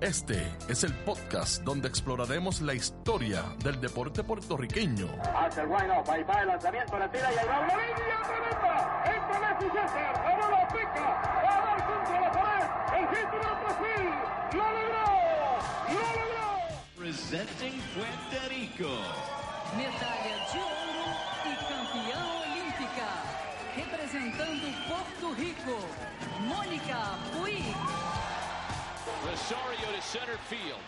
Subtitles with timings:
[0.00, 5.06] Este es el podcast donde exploraremos la historia del deporte puertorriqueño.
[5.36, 9.04] Hace el wind-up, ahí va el lanzamiento, la tira y ahí va una línea tremenda.
[9.04, 11.04] Entra Messi César, ahora la pica,
[11.44, 14.08] va a dar contra la pared, el hit de Brasil,
[14.54, 15.04] lo logró,
[15.92, 16.48] lo logró.
[16.96, 18.90] Presenting Puerto Rico.
[19.76, 21.08] Medalha de ouro
[21.44, 23.08] e campeã olímpica.
[23.76, 25.76] Representando Porto Rico,
[26.48, 27.09] Mônica Puig.
[29.40, 30.80] Rosario to center field.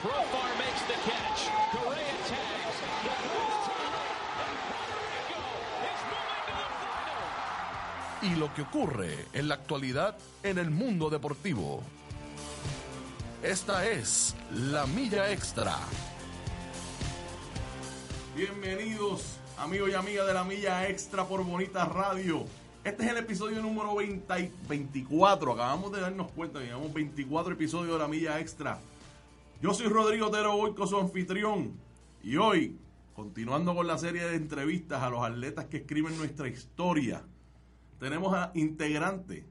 [0.00, 1.50] Profar makes the catch.
[1.72, 2.78] Correa tags.
[8.20, 11.82] The Y lo que ocurre en la actualidad en el mundo deportivo.
[13.42, 15.76] Esta es la milla extra.
[18.34, 22.46] Bienvenidos amigos y amigas de la milla extra por Bonita Radio.
[22.88, 25.52] Este es el episodio número 20 y 24.
[25.52, 28.78] Acabamos de darnos cuenta que llevamos 24 episodios de la milla extra.
[29.60, 31.74] Yo soy Rodrigo Otero Boico, su anfitrión.
[32.22, 32.78] Y hoy,
[33.14, 37.22] continuando con la serie de entrevistas a los atletas que escriben nuestra historia,
[38.00, 39.44] tenemos a integrante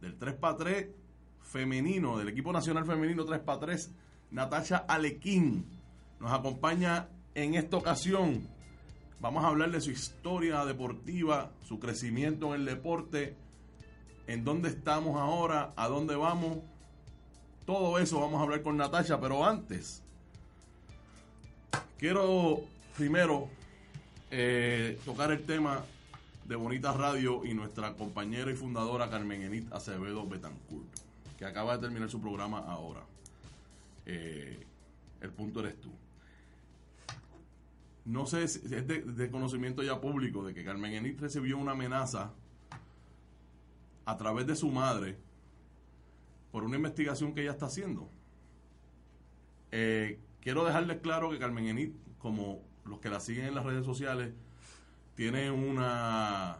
[0.00, 0.88] del 3x3
[1.42, 3.90] femenino, del equipo nacional femenino 3x3,
[4.32, 5.66] Natasha Alequín.
[6.18, 8.48] Nos acompaña en esta ocasión
[9.18, 13.34] Vamos a hablar de su historia deportiva, su crecimiento en el deporte,
[14.26, 16.58] en dónde estamos ahora, a dónde vamos.
[17.64, 20.02] Todo eso vamos a hablar con Natasha, pero antes,
[21.98, 22.60] quiero
[22.96, 23.48] primero
[24.30, 25.82] eh, tocar el tema
[26.44, 30.86] de Bonita Radio y nuestra compañera y fundadora Carmen Enit Acevedo Betancourt,
[31.38, 33.00] que acaba de terminar su programa ahora.
[34.04, 34.62] Eh,
[35.22, 35.90] el punto eres tú
[38.06, 42.32] no sé si es de, conocimiento ya público de que Carmen Enit recibió una amenaza
[44.04, 45.18] a través de su madre
[46.52, 48.08] por una investigación que ella está haciendo.
[49.72, 53.84] Eh, quiero dejarles claro que Carmen Enit, como los que la siguen en las redes
[53.84, 54.32] sociales,
[55.16, 56.58] tiene una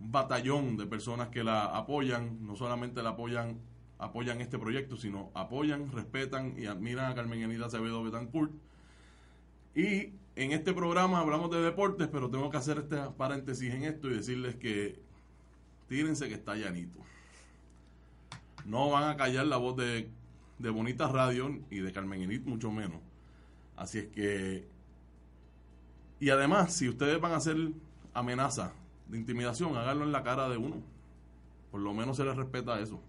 [0.00, 3.58] un batallón de personas que la apoyan, no solamente la apoyan,
[3.98, 8.52] apoyan este proyecto, sino apoyan, respetan y admiran a Carmen Enit Acevedo Betancourt
[9.74, 14.08] y en este programa hablamos de deportes, pero tengo que hacer este paréntesis en esto
[14.08, 15.00] y decirles que
[15.88, 17.00] tírense que está llanito.
[18.64, 20.08] No van a callar la voz de,
[20.58, 23.00] de Bonita Radio y de Carmen Enit, mucho menos.
[23.76, 24.68] Así es que.
[26.20, 27.56] Y además, si ustedes van a hacer
[28.12, 28.72] amenaza
[29.08, 30.76] de intimidación, háganlo en la cara de uno.
[31.70, 33.00] Por lo menos se les respeta eso.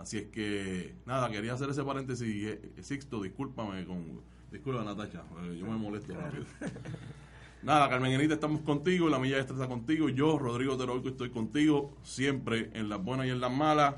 [0.00, 2.26] Así es que, nada, quería hacer ese paréntesis.
[2.26, 6.44] Eh, Sixto, discúlpame con Disculpa, Natacha, eh, yo me molesto rápido.
[7.62, 11.92] Nada, Carmen Enita, estamos contigo, la milla extra está contigo, yo, Rodrigo Teroico, estoy contigo,
[12.02, 13.96] siempre en las buenas y en las malas,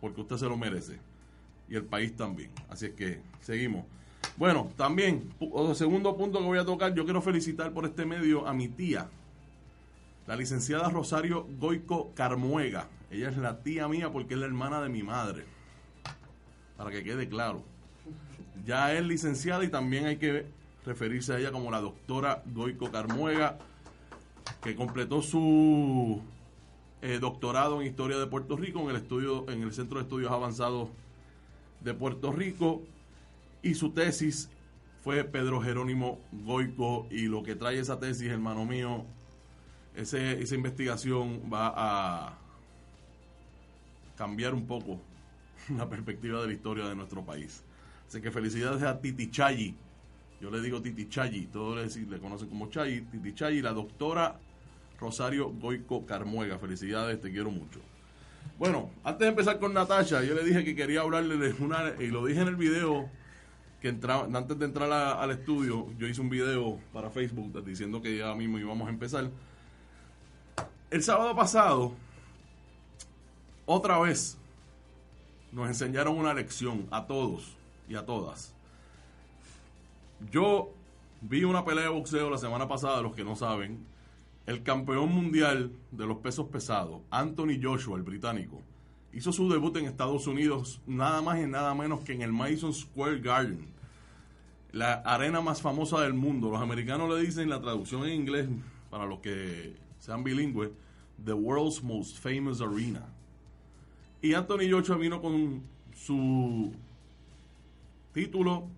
[0.00, 1.00] porque usted se lo merece.
[1.68, 2.50] Y el país también.
[2.68, 3.84] Así es que seguimos.
[4.36, 5.34] Bueno, también,
[5.74, 9.08] segundo punto que voy a tocar, yo quiero felicitar por este medio a mi tía,
[10.26, 12.88] la licenciada Rosario Goico Carmuega.
[13.14, 15.44] Ella es la tía mía porque es la hermana de mi madre.
[16.76, 17.62] Para que quede claro.
[18.66, 20.46] Ya es licenciada y también hay que
[20.84, 23.58] referirse a ella como la doctora Goico Carmuega,
[24.62, 26.20] que completó su
[27.02, 30.32] eh, doctorado en Historia de Puerto Rico en el, estudio, en el Centro de Estudios
[30.32, 30.88] Avanzados
[31.82, 32.82] de Puerto Rico.
[33.62, 34.50] Y su tesis
[35.04, 37.06] fue Pedro Jerónimo Goico.
[37.10, 39.04] Y lo que trae esa tesis, hermano mío,
[39.94, 42.43] ese, esa investigación va a
[44.16, 45.00] cambiar un poco
[45.76, 47.64] la perspectiva de la historia de nuestro país.
[48.06, 49.74] Así que felicidades a Titi Chayi.
[50.40, 53.02] Yo le digo Titi Chayi, todos le, le conocen como Chayi.
[53.02, 54.38] Titi Chayi, la doctora
[55.00, 56.58] Rosario Goico Carmuega.
[56.58, 57.80] Felicidades, te quiero mucho.
[58.58, 62.08] Bueno, antes de empezar con Natasha, yo le dije que quería hablarle de una, y
[62.08, 63.08] lo dije en el video,
[63.80, 68.18] que entraba, antes de entrar al estudio, yo hice un video para Facebook diciendo que
[68.18, 69.28] ya mismo íbamos a empezar.
[70.90, 71.94] El sábado pasado,
[73.66, 74.38] otra vez,
[75.52, 77.56] nos enseñaron una lección a todos
[77.88, 78.54] y a todas.
[80.30, 80.72] Yo
[81.20, 83.86] vi una pelea de boxeo la semana pasada, los que no saben.
[84.46, 88.60] El campeón mundial de los pesos pesados, Anthony Joshua, el británico,
[89.12, 92.74] hizo su debut en Estados Unidos nada más y nada menos que en el Madison
[92.74, 93.72] Square Garden,
[94.72, 96.50] la arena más famosa del mundo.
[96.50, 98.48] Los americanos le dicen la traducción en inglés,
[98.90, 100.70] para los que sean bilingües,
[101.24, 103.13] The World's Most Famous Arena.
[104.24, 105.62] Y Anthony Joshua vino con
[105.94, 106.72] su
[108.14, 108.70] título,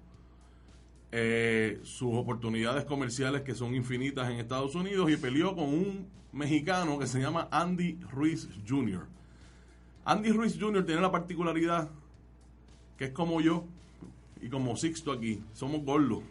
[1.12, 6.98] eh, sus oportunidades comerciales que son infinitas en Estados Unidos y peleó con un mexicano
[6.98, 9.06] que se llama Andy Ruiz Jr.
[10.04, 10.84] Andy Ruiz Jr.
[10.84, 11.90] tiene la particularidad
[12.98, 13.66] que es como yo
[14.42, 16.24] y como Sixto aquí, somos gordos.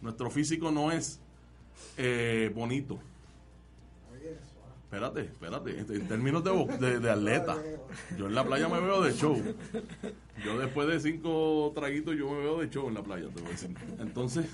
[0.00, 1.20] Nuestro físico no es
[1.96, 3.00] eh, bonito.
[4.88, 5.78] Espérate, espérate.
[5.78, 7.58] En términos de, de, de atleta,
[8.16, 9.36] yo en la playa me veo de show.
[10.42, 13.48] Yo después de cinco traguitos, yo me veo de show en la playa, te voy
[13.48, 13.76] a decir.
[13.98, 14.46] Entonces,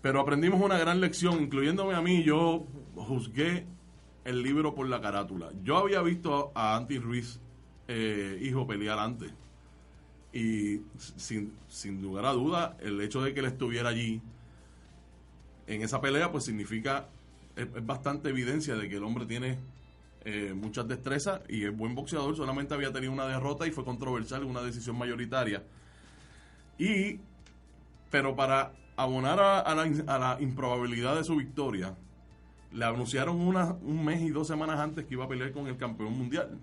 [0.00, 2.24] pero aprendimos una gran lección, incluyéndome a mí.
[2.24, 2.66] Yo
[2.96, 3.64] juzgué
[4.24, 5.50] el libro por la carátula.
[5.62, 7.38] Yo había visto a Andy Ruiz,
[7.86, 9.32] eh, hijo, pelear antes.
[10.32, 14.20] Y sin, sin lugar a duda, el hecho de que él estuviera allí
[15.68, 17.06] en esa pelea, pues significa,
[17.56, 19.58] es, bastante evidencia de que el hombre tiene
[20.24, 22.36] eh, muchas destrezas y es buen boxeador.
[22.36, 25.62] Solamente había tenido una derrota y fue controversial, una decisión mayoritaria.
[26.78, 27.18] Y,
[28.10, 31.96] pero para abonar a, la, improbabilidad de su victoria,
[32.72, 36.16] le anunciaron un mes y dos semanas antes que iba a pelear con el campeón
[36.16, 36.58] mundial.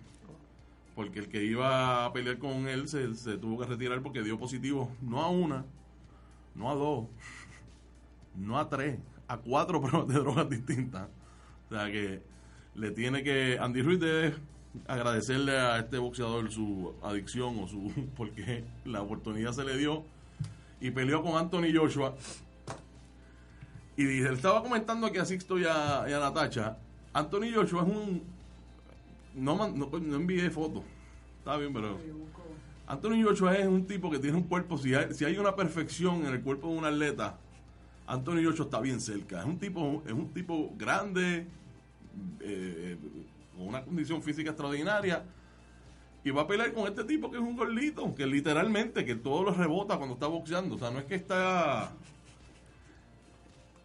[0.95, 4.37] Porque el que iba a pelear con él se, se tuvo que retirar porque dio
[4.37, 5.65] positivo no a una,
[6.55, 7.07] no a dos,
[8.35, 11.07] no a tres, a cuatro pruebas de drogas distintas.
[11.69, 12.21] O sea que
[12.75, 13.57] le tiene que.
[13.59, 14.33] Andy Ruiz debe
[14.87, 17.93] agradecerle a este boxeador su adicción o su.
[18.17, 20.03] porque la oportunidad se le dio
[20.81, 22.15] y peleó con Anthony Joshua.
[23.95, 26.77] Y le estaba comentando aquí a Sixto y a, y a Natacha.
[27.13, 28.23] Anthony Joshua es un.
[29.35, 30.83] No, no, no envié fotos.
[31.39, 31.97] Está bien, pero.
[32.87, 34.77] Anthony Joshua es un tipo que tiene un cuerpo.
[34.77, 37.37] Si hay, si hay una perfección en el cuerpo de un atleta,
[38.09, 39.39] Anthony Joshua está bien cerca.
[39.39, 41.45] Es un tipo, es un tipo grande,
[42.39, 42.97] eh,
[43.55, 45.23] con una condición física extraordinaria.
[46.23, 49.43] Y va a pelear con este tipo que es un gordito, que literalmente, que todo
[49.43, 50.75] lo rebota cuando está boxeando.
[50.75, 51.91] O sea, no es que está.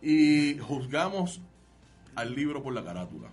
[0.01, 1.43] Y juzgamos
[2.15, 3.29] al libro por la carátula.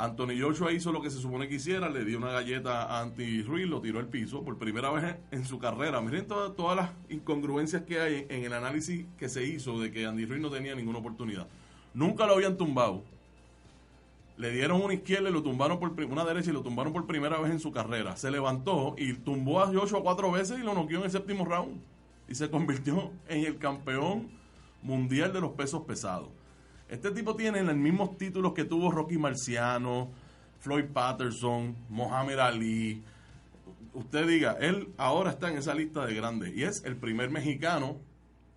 [0.00, 3.42] Anthony Joshua hizo lo que se supone que hiciera, le dio una galleta a Andy
[3.42, 6.00] Ruiz, lo tiró al piso por primera vez en su carrera.
[6.00, 10.24] Miren todas, las incongruencias que hay en el análisis que se hizo de que Andy
[10.24, 11.46] Ruiz no tenía ninguna oportunidad.
[11.92, 13.02] Nunca lo habían tumbado.
[14.38, 17.38] Le dieron una izquierda y lo tumbaron por una derecha y lo tumbaron por primera
[17.38, 18.16] vez en su carrera.
[18.16, 21.78] Se levantó y tumbó a Joshua cuatro veces y lo noqueó en el séptimo round.
[22.26, 24.30] Y se convirtió en el campeón
[24.80, 26.30] mundial de los pesos pesados.
[26.90, 30.10] Este tipo tiene los mismos títulos que tuvo Rocky Marciano,
[30.58, 33.00] Floyd Patterson, Mohamed Ali.
[33.94, 38.00] Usted diga, él ahora está en esa lista de grandes y es el primer mexicano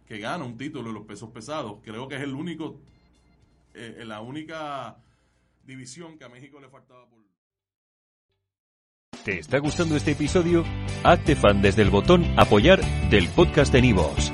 [0.07, 1.77] que gana un título de los pesos pesados.
[1.83, 2.79] Creo que es el único,
[3.75, 4.97] eh, la única
[5.63, 7.19] división que a México le faltaba por...
[9.23, 10.65] ¿Te está gustando este episodio?
[11.03, 14.33] Hazte fan desde el botón Apoyar del podcast de Nivos.